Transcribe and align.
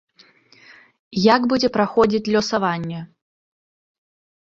Як 1.35 1.45
будзе 1.53 1.69
праходзіць 1.77 2.25
лёсаванне? 2.39 2.99